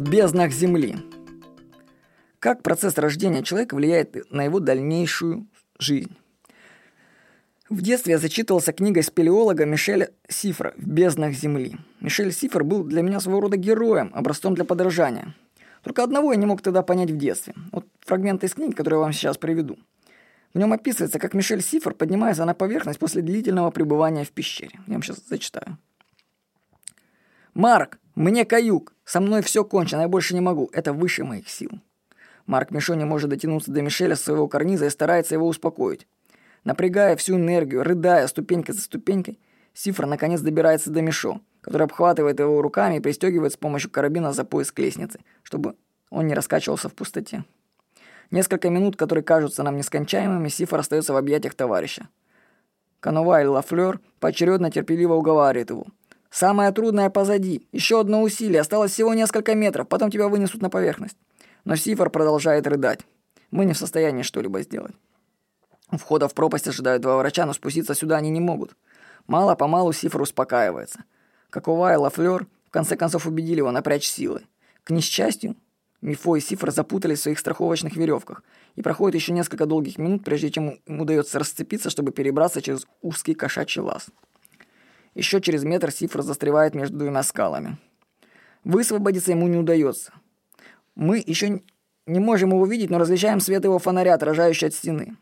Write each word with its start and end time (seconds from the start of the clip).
в 0.00 0.08
безднах 0.08 0.50
Земли. 0.50 0.96
Как 2.38 2.62
процесс 2.62 2.96
рождения 2.96 3.42
человека 3.42 3.74
влияет 3.74 4.32
на 4.32 4.44
его 4.44 4.58
дальнейшую 4.58 5.46
жизнь? 5.78 6.16
В 7.68 7.82
детстве 7.82 8.12
я 8.12 8.18
зачитывался 8.18 8.72
книгой 8.72 9.02
спелеолога 9.02 9.66
Мишеля 9.66 10.08
Сифра 10.26 10.72
«В 10.78 10.88
безднах 10.88 11.34
Земли». 11.34 11.76
Мишель 12.00 12.32
Сифр 12.32 12.64
был 12.64 12.82
для 12.82 13.02
меня 13.02 13.20
своего 13.20 13.42
рода 13.42 13.58
героем, 13.58 14.10
образцом 14.14 14.54
для 14.54 14.64
подражания. 14.64 15.34
Только 15.82 16.02
одного 16.02 16.32
я 16.32 16.38
не 16.38 16.46
мог 16.46 16.62
тогда 16.62 16.82
понять 16.82 17.10
в 17.10 17.18
детстве. 17.18 17.52
Вот 17.70 17.86
фрагмент 18.00 18.42
из 18.42 18.54
книги, 18.54 18.72
который 18.72 18.94
я 18.94 19.00
вам 19.00 19.12
сейчас 19.12 19.36
приведу. 19.36 19.76
В 20.54 20.58
нем 20.58 20.72
описывается, 20.72 21.18
как 21.18 21.34
Мишель 21.34 21.62
Сифр 21.62 21.92
поднимается 21.92 22.46
на 22.46 22.54
поверхность 22.54 22.98
после 22.98 23.20
длительного 23.20 23.70
пребывания 23.70 24.24
в 24.24 24.30
пещере. 24.30 24.80
Я 24.86 24.94
вам 24.94 25.02
сейчас 25.02 25.18
зачитаю. 25.28 25.76
«Марк, 27.52 27.98
мне 28.20 28.44
каюк. 28.44 28.94
Со 29.04 29.20
мной 29.20 29.42
все 29.42 29.64
кончено, 29.64 30.02
я 30.02 30.08
больше 30.08 30.34
не 30.34 30.40
могу. 30.40 30.70
Это 30.72 30.92
выше 30.92 31.24
моих 31.24 31.48
сил». 31.48 31.70
Марк 32.46 32.70
Мишо 32.70 32.94
не 32.94 33.04
может 33.04 33.30
дотянуться 33.30 33.70
до 33.70 33.82
Мишеля 33.82 34.16
с 34.16 34.22
своего 34.22 34.48
карниза 34.48 34.86
и 34.86 34.90
старается 34.90 35.34
его 35.34 35.46
успокоить. 35.46 36.06
Напрягая 36.64 37.16
всю 37.16 37.36
энергию, 37.36 37.82
рыдая 37.82 38.26
ступенька 38.26 38.72
за 38.72 38.82
ступенькой, 38.82 39.38
Сифра 39.72 40.06
наконец 40.06 40.40
добирается 40.40 40.90
до 40.90 41.00
Мишо, 41.00 41.40
который 41.60 41.84
обхватывает 41.84 42.40
его 42.40 42.60
руками 42.60 42.96
и 42.96 43.00
пристегивает 43.00 43.52
с 43.52 43.56
помощью 43.56 43.90
карабина 43.90 44.32
за 44.32 44.44
пояс 44.44 44.72
к 44.72 44.80
чтобы 45.42 45.76
он 46.10 46.26
не 46.26 46.34
раскачивался 46.34 46.88
в 46.88 46.94
пустоте. 46.94 47.44
Несколько 48.30 48.68
минут, 48.68 48.96
которые 48.96 49.24
кажутся 49.24 49.62
нам 49.62 49.76
нескончаемыми, 49.76 50.48
Сифр 50.48 50.78
остается 50.78 51.12
в 51.12 51.16
объятиях 51.16 51.54
товарища. 51.54 52.08
Канова 53.00 53.42
и 53.42 53.46
Лафлёр 53.46 54.00
поочередно 54.18 54.70
терпеливо 54.70 55.14
уговаривает 55.14 55.70
его. 55.70 55.86
«Самое 56.30 56.72
трудное 56.72 57.10
позади. 57.10 57.66
Еще 57.72 58.00
одно 58.00 58.22
усилие. 58.22 58.60
Осталось 58.60 58.92
всего 58.92 59.14
несколько 59.14 59.54
метров. 59.54 59.88
Потом 59.88 60.10
тебя 60.10 60.28
вынесут 60.28 60.62
на 60.62 60.70
поверхность». 60.70 61.16
Но 61.64 61.76
Сифор 61.76 62.10
продолжает 62.10 62.66
рыдать. 62.66 63.00
Мы 63.50 63.64
не 63.64 63.72
в 63.72 63.78
состоянии 63.78 64.22
что-либо 64.22 64.62
сделать. 64.62 64.94
У 65.92 65.96
входа 65.96 66.28
в 66.28 66.34
пропасть 66.34 66.68
ожидают 66.68 67.02
два 67.02 67.16
врача, 67.16 67.44
но 67.46 67.52
спуститься 67.52 67.94
сюда 67.94 68.16
они 68.16 68.30
не 68.30 68.40
могут. 68.40 68.76
Мало-помалу 69.26 69.92
Сифор 69.92 70.22
успокаивается. 70.22 71.04
Какова 71.50 71.92
и 71.92 71.96
Лафлёр 71.96 72.46
в 72.66 72.70
конце 72.70 72.96
концов 72.96 73.26
убедили 73.26 73.58
его 73.58 73.72
напрячь 73.72 74.06
силы. 74.06 74.42
К 74.84 74.90
несчастью, 74.90 75.56
Мифо 76.00 76.36
и 76.36 76.40
Сифр 76.40 76.70
запутались 76.70 77.18
в 77.18 77.22
своих 77.22 77.38
страховочных 77.38 77.96
веревках, 77.96 78.42
и 78.76 78.82
проходит 78.82 79.16
еще 79.16 79.32
несколько 79.32 79.66
долгих 79.66 79.98
минут, 79.98 80.24
прежде 80.24 80.50
чем 80.50 80.78
им 80.86 81.00
удается 81.00 81.38
расцепиться, 81.38 81.90
чтобы 81.90 82.12
перебраться 82.12 82.62
через 82.62 82.86
узкий 83.02 83.34
кошачий 83.34 83.82
лаз. 83.82 84.06
Еще 85.14 85.40
через 85.40 85.64
метр 85.64 85.90
Сифр 85.90 86.22
застревает 86.22 86.74
между 86.74 86.98
двумя 86.98 87.22
скалами. 87.22 87.78
Высвободиться 88.64 89.32
ему 89.32 89.48
не 89.48 89.58
удается. 89.58 90.12
Мы 90.94 91.22
еще 91.24 91.62
не 92.06 92.20
можем 92.20 92.50
его 92.50 92.66
видеть, 92.66 92.90
но 92.90 92.98
различаем 92.98 93.40
свет 93.40 93.64
его 93.64 93.78
фонаря, 93.78 94.14
отражающий 94.14 94.68
от 94.68 94.74
стены. 94.74 95.16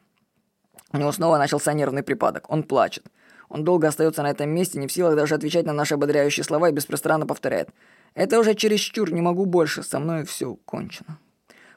У 0.93 0.97
него 0.99 1.13
снова 1.13 1.39
начался 1.39 1.73
нервный 1.73 2.03
припадок. 2.03 2.51
Он 2.51 2.63
плачет. 2.63 3.05
Он 3.49 3.65
долго 3.65 3.89
остается 3.89 4.23
на 4.23 4.31
этом 4.31 4.51
месте, 4.51 4.79
не 4.79 4.87
в 4.87 4.93
силах 4.93 5.17
даже 5.17 5.35
отвечать 5.35 5.65
на 5.65 5.73
наши 5.73 5.95
ободряющие 5.95 6.45
слова 6.45 6.69
и 6.69 6.73
беспространно 6.73 7.27
повторяет. 7.27 7.71
«Это 8.15 8.39
уже 8.39 8.55
чересчур, 8.55 9.11
не 9.13 9.23
могу 9.23 9.47
больше, 9.47 9.83
со 9.83 9.99
мной 9.99 10.25
все 10.25 10.57
кончено». 10.65 11.19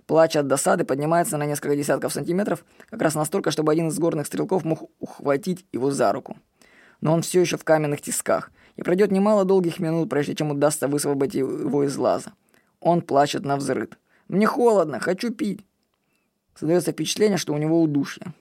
Плач 0.05 0.35
от 0.35 0.47
досады 0.47 0.83
поднимается 0.83 1.37
на 1.37 1.45
несколько 1.45 1.75
десятков 1.75 2.11
сантиметров, 2.11 2.65
как 2.89 3.01
раз 3.01 3.15
настолько, 3.15 3.51
чтобы 3.51 3.71
один 3.71 3.87
из 3.87 3.99
горных 3.99 4.27
стрелков 4.27 4.65
мог 4.65 4.89
ухватить 4.99 5.65
его 5.71 5.91
за 5.91 6.11
руку. 6.11 6.35
Но 7.01 7.13
он 7.13 7.21
все 7.21 7.41
еще 7.41 7.57
в 7.57 7.63
каменных 7.63 8.01
тисках, 8.01 8.51
и 8.75 8.83
пройдет 8.83 9.11
немало 9.11 9.43
долгих 9.43 9.79
минут, 9.79 10.09
прежде 10.09 10.35
чем 10.35 10.51
удастся 10.51 10.87
высвободить 10.87 11.35
его 11.35 11.83
из 11.83 11.97
лаза. 11.97 12.33
Он 12.79 13.01
плачет 13.01 13.43
на 13.43 13.57
взрыд. 13.57 13.97
«Мне 14.27 14.47
холодно, 14.47 14.99
хочу 14.99 15.31
пить». 15.31 15.65
Создается 16.55 16.91
впечатление, 16.91 17.37
что 17.37 17.53
у 17.53 17.57
него 17.57 17.81
удушье. 17.81 18.33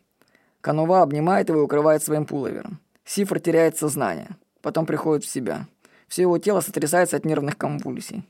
Канова 0.61 1.03
обнимает 1.03 1.49
его 1.49 1.61
и 1.61 1.63
укрывает 1.63 2.03
своим 2.03 2.27
пуловером. 2.27 2.81
Сифр 3.05 3.41
теряет 3.41 3.77
сознание. 3.77 4.37
Потом 4.61 4.87
приходит 4.87 5.25
в 5.25 5.29
себя. 5.29 5.67
Все 6.07 6.23
его 6.23 6.39
тело 6.39 6.61
сотрясается 6.61 7.17
от 7.17 7.25
нервных 7.25 7.57
конвульсий. 7.57 8.25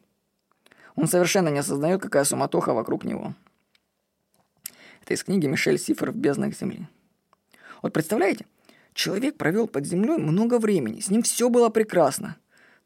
Он 0.96 1.08
совершенно 1.08 1.48
не 1.48 1.58
осознает, 1.58 2.00
какая 2.00 2.24
суматоха 2.24 2.72
вокруг 2.72 3.04
него. 3.04 3.34
Это 5.02 5.14
из 5.14 5.24
книги 5.24 5.46
Мишель 5.46 5.78
Сифр 5.78 6.10
«В 6.10 6.16
безднах 6.16 6.56
земли». 6.56 6.86
Вот 7.82 7.92
представляете, 7.92 8.46
человек 8.94 9.36
провел 9.36 9.66
под 9.66 9.86
землей 9.86 10.18
много 10.18 10.58
времени, 10.58 11.00
с 11.00 11.10
ним 11.10 11.22
все 11.22 11.48
было 11.48 11.68
прекрасно. 11.68 12.36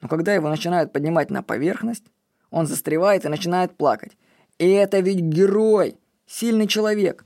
Но 0.00 0.09
когда 0.09 0.34
его 0.34 0.48
начинают 0.48 0.92
поднимать 0.92 1.31
на 1.31 1.42
поверхность, 1.42 2.04
он 2.50 2.66
застревает 2.66 3.25
и 3.25 3.28
начинает 3.28 3.76
плакать. 3.76 4.16
И 4.59 4.69
это 4.69 5.00
ведь 5.00 5.20
герой, 5.20 5.97
сильный 6.26 6.66
человек. 6.66 7.25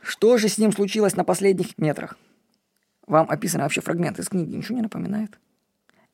Что 0.00 0.38
же 0.38 0.48
с 0.48 0.58
ним 0.58 0.72
случилось 0.72 1.16
на 1.16 1.24
последних 1.24 1.78
метрах? 1.78 2.18
Вам 3.06 3.30
описан 3.30 3.60
вообще 3.60 3.80
фрагмент 3.80 4.18
из 4.18 4.28
книги, 4.28 4.56
ничего 4.56 4.76
не 4.76 4.82
напоминает? 4.82 5.38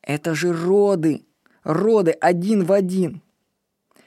Это 0.03 0.35
же 0.35 0.53
роды. 0.53 1.25
Роды 1.65 2.11
один 2.11 2.65
в 2.65 2.73
один. 2.73 3.23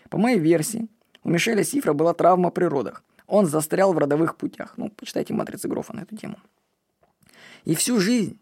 По 0.10 0.18
моей 0.18 0.40
версии, 0.40 0.88
у 1.24 1.30
Мишеля 1.30 1.64
Сифра 1.64 1.94
была 1.94 2.14
травма 2.14 2.52
при 2.52 2.66
родах. 2.66 3.04
Он 3.28 3.48
застрял 3.48 3.94
в 3.94 3.98
родовых 3.98 4.36
путях. 4.36 4.74
Ну, 4.78 4.90
почитайте 4.90 5.34
матрицы 5.34 5.68
Грофа 5.68 5.96
на 5.96 6.02
эту 6.02 6.16
тему. 6.16 6.38
И 7.66 7.76
всю 7.76 8.00
жизнь 8.00 8.40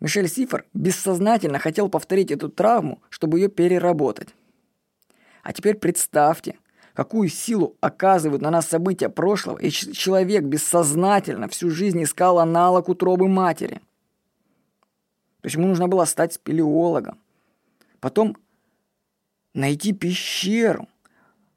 Мишель 0.00 0.28
Сифр 0.28 0.64
бессознательно 0.72 1.58
хотел 1.58 1.88
повторить 1.88 2.30
эту 2.30 2.48
травму, 2.48 3.02
чтобы 3.10 3.38
ее 3.38 3.48
переработать. 3.48 4.30
А 5.42 5.52
теперь 5.52 5.76
представьте, 5.76 6.56
какую 6.94 7.28
силу 7.28 7.76
оказывают 7.80 8.40
на 8.40 8.50
нас 8.50 8.66
события 8.66 9.08
прошлого, 9.08 9.58
и 9.58 9.70
человек 9.70 10.44
бессознательно 10.44 11.48
всю 11.48 11.70
жизнь 11.70 12.02
искал 12.02 12.38
аналог 12.38 12.88
утробы 12.88 13.28
матери. 13.28 13.80
То 15.40 15.46
есть 15.46 15.56
ему 15.56 15.68
нужно 15.68 15.88
было 15.88 16.04
стать 16.04 16.34
спелеологом. 16.34 17.18
Потом 18.00 18.36
найти 19.54 19.92
пещеру, 19.92 20.88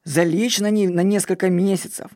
залечь 0.03 0.59
на 0.59 0.69
ней 0.69 0.87
на 0.87 1.01
несколько 1.01 1.49
месяцев. 1.49 2.11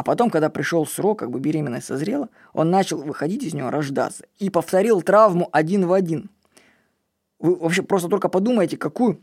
А 0.00 0.02
потом, 0.02 0.30
когда 0.30 0.48
пришел 0.48 0.86
срок, 0.86 1.18
как 1.18 1.30
бы 1.30 1.40
беременность 1.40 1.86
созрела, 1.86 2.30
он 2.54 2.70
начал 2.70 3.02
выходить 3.02 3.42
из 3.42 3.52
нее, 3.52 3.68
рождаться. 3.68 4.24
И 4.38 4.48
повторил 4.48 5.02
травму 5.02 5.50
один 5.52 5.86
в 5.86 5.92
один. 5.92 6.30
Вы 7.38 7.54
вообще 7.54 7.82
просто 7.82 8.08
только 8.08 8.30
подумайте, 8.30 8.78
какую 8.78 9.20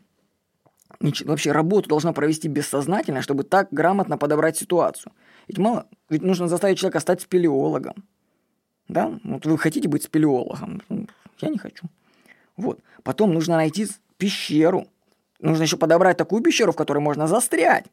вообще 0.99 1.51
работу 1.51 1.89
должна 1.89 2.13
провести 2.13 2.47
бессознательно, 2.47 3.23
чтобы 3.23 3.43
так 3.43 3.69
грамотно 3.71 4.19
подобрать 4.19 4.55
ситуацию. 4.55 5.13
Ведь 5.47 5.57
мало, 5.57 5.87
ведь 6.11 6.21
нужно 6.21 6.47
заставить 6.47 6.77
человека 6.77 6.99
стать 6.99 7.21
спелеологом. 7.21 8.05
Да? 8.87 9.19
Вот 9.23 9.47
вы 9.47 9.57
хотите 9.57 9.89
быть 9.89 10.03
спелеологом? 10.03 10.83
Ну, 10.89 11.07
я 11.39 11.49
не 11.49 11.57
хочу. 11.57 11.87
Вот. 12.55 12.81
Потом 13.01 13.33
нужно 13.33 13.55
найти 13.55 13.87
пещеру. 14.17 14.85
Нужно 15.39 15.63
еще 15.63 15.77
подобрать 15.77 16.17
такую 16.17 16.43
пещеру, 16.43 16.71
в 16.71 16.75
которой 16.75 16.99
можно 16.99 17.25
застрять. 17.25 17.87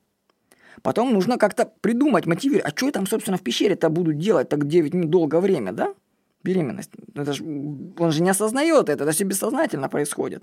Потом 0.83 1.13
нужно 1.13 1.39
как-то 1.39 1.71
придумать, 1.81 2.27
мотивировать. 2.27 2.73
А 2.73 2.77
что 2.77 2.87
я 2.87 2.93
там, 2.93 3.07
собственно, 3.07 3.37
в 3.37 3.43
пещере-то 3.43 3.89
буду 3.89 4.13
делать 4.13 4.49
так 4.49 4.67
9 4.67 4.93
дней 4.93 5.07
долгое 5.07 5.41
время, 5.41 5.73
да? 5.73 5.95
Беременность. 6.43 6.91
Это 7.15 7.33
ж, 7.33 7.41
он 7.41 8.13
же 8.13 8.23
не 8.23 8.31
осознает 8.31 8.89
это, 8.89 9.05
это 9.05 9.13
все 9.13 9.25
бессознательно 9.25 9.89
происходит. 9.89 10.43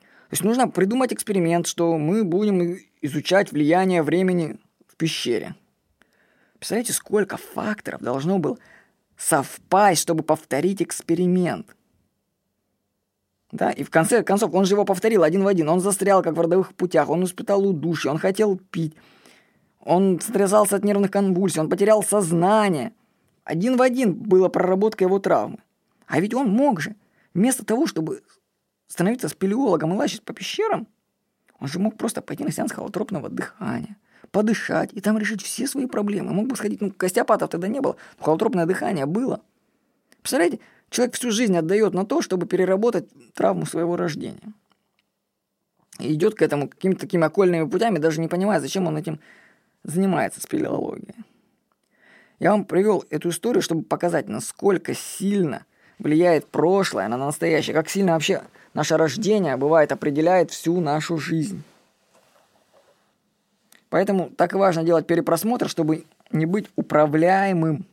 То 0.00 0.34
есть 0.34 0.44
нужно 0.44 0.66
придумать 0.66 1.12
эксперимент, 1.12 1.66
что 1.66 1.98
мы 1.98 2.24
будем 2.24 2.78
изучать 3.02 3.52
влияние 3.52 4.02
времени 4.02 4.58
в 4.86 4.96
пещере. 4.96 5.54
Представляете, 6.58 6.92
сколько 6.92 7.36
факторов 7.36 8.00
должно 8.00 8.38
было 8.38 8.56
совпасть, 9.16 10.00
чтобы 10.00 10.22
повторить 10.22 10.80
эксперимент. 10.80 11.76
Да, 13.52 13.70
и 13.70 13.82
в 13.84 13.90
конце 13.90 14.22
концов 14.22 14.54
он 14.54 14.64
же 14.64 14.74
его 14.74 14.86
повторил 14.86 15.22
один 15.22 15.44
в 15.44 15.46
один. 15.46 15.68
Он 15.68 15.80
застрял, 15.80 16.22
как 16.22 16.34
в 16.34 16.40
родовых 16.40 16.74
путях, 16.74 17.10
он 17.10 17.22
испытал 17.24 17.66
удушье, 17.66 18.10
он 18.10 18.18
хотел 18.18 18.56
пить, 18.56 18.96
он 19.78 20.20
стрессался 20.20 20.76
от 20.76 20.84
нервных 20.84 21.10
конвульсий, 21.10 21.60
он 21.60 21.68
потерял 21.68 22.02
сознание. 22.02 22.94
Один 23.44 23.76
в 23.76 23.82
один 23.82 24.14
была 24.14 24.48
проработка 24.48 25.04
его 25.04 25.18
травмы. 25.18 25.58
А 26.06 26.18
ведь 26.20 26.32
он 26.32 26.48
мог 26.48 26.80
же, 26.80 26.96
вместо 27.34 27.64
того, 27.64 27.86
чтобы 27.86 28.22
становиться 28.86 29.28
спелеологом 29.28 29.92
и 29.92 29.96
лазить 29.96 30.22
по 30.22 30.32
пещерам, 30.32 30.86
он 31.58 31.68
же 31.68 31.78
мог 31.78 31.96
просто 31.98 32.22
пойти 32.22 32.44
на 32.44 32.52
сеанс 32.52 32.72
холотропного 32.72 33.28
дыхания, 33.28 33.96
подышать 34.30 34.90
и 34.94 35.00
там 35.00 35.18
решить 35.18 35.42
все 35.42 35.66
свои 35.66 35.86
проблемы. 35.86 36.32
Мог 36.32 36.46
бы 36.46 36.56
сходить, 36.56 36.80
ну, 36.80 36.90
костеопатов 36.90 37.50
тогда 37.50 37.68
не 37.68 37.80
было, 37.80 37.96
но 38.18 38.24
холотропное 38.24 38.64
дыхание 38.64 39.04
было. 39.04 39.42
Представляете, 40.22 40.60
человек 40.92 41.16
всю 41.16 41.30
жизнь 41.30 41.56
отдает 41.56 41.94
на 41.94 42.06
то, 42.06 42.22
чтобы 42.22 42.46
переработать 42.46 43.08
травму 43.34 43.66
своего 43.66 43.96
рождения. 43.96 44.52
И 45.98 46.14
идет 46.14 46.34
к 46.34 46.42
этому 46.42 46.68
какими-то 46.68 47.00
такими 47.00 47.24
окольными 47.24 47.68
путями, 47.68 47.98
даже 47.98 48.20
не 48.20 48.28
понимая, 48.28 48.60
зачем 48.60 48.86
он 48.86 48.96
этим 48.96 49.20
занимается, 49.82 50.40
спелеологией. 50.40 51.16
Я 52.38 52.52
вам 52.52 52.64
привел 52.64 53.04
эту 53.10 53.30
историю, 53.30 53.62
чтобы 53.62 53.82
показать, 53.82 54.28
насколько 54.28 54.94
сильно 54.94 55.64
влияет 55.98 56.46
прошлое 56.46 57.08
на 57.08 57.16
настоящее, 57.16 57.74
как 57.74 57.88
сильно 57.88 58.12
вообще 58.12 58.42
Наше 58.74 58.96
рождение, 58.96 59.56
бывает, 59.56 59.92
определяет 59.92 60.50
всю 60.50 60.80
нашу 60.80 61.18
жизнь. 61.18 61.62
Поэтому 63.90 64.30
так 64.30 64.54
важно 64.54 64.82
делать 64.82 65.06
перепросмотр, 65.06 65.68
чтобы 65.68 66.06
не 66.30 66.46
быть 66.46 66.70
управляемым 66.76 67.84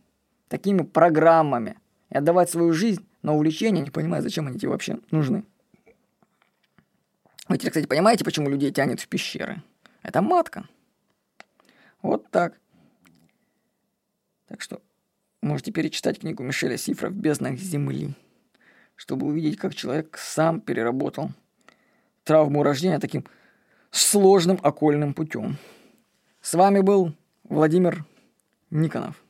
такими 0.48 0.84
программами 0.84 1.76
и 2.10 2.18
отдавать 2.18 2.50
свою 2.50 2.74
жизнь 2.74 3.06
на 3.22 3.34
увлечения, 3.34 3.82
не 3.82 3.92
понимая, 3.92 4.22
зачем 4.22 4.48
они 4.48 4.58
тебе 4.58 4.70
вообще 4.70 5.00
нужны. 5.12 5.44
Вы 7.48 7.58
теперь, 7.58 7.72
кстати, 7.72 7.88
понимаете, 7.88 8.24
почему 8.24 8.50
людей 8.50 8.72
тянет 8.72 9.00
в 9.00 9.08
пещеры? 9.08 9.64
Это 10.04 10.22
матка. 10.22 10.68
Вот 12.02 12.30
так. 12.30 12.60
Так 14.48 14.62
что 14.62 14.82
можете 15.42 15.72
перечитать 15.72 16.20
книгу 16.20 16.44
Мишеля 16.44 16.78
Сифра 16.78 17.10
«В 17.10 17.16
безднах 17.16 17.58
земли», 17.58 18.14
чтобы 18.96 19.28
увидеть, 19.28 19.58
как 19.58 19.76
человек 19.76 20.18
сам 20.18 20.62
переработал 20.62 21.32
травму 22.24 22.64
рождения 22.64 23.00
таким 23.00 23.26
сложным 23.92 24.60
окольным 24.62 25.14
путем. 25.14 25.58
С 26.42 26.54
вами 26.54 26.82
был 26.82 27.14
Владимир 27.44 28.06
Никонов. 28.70 29.24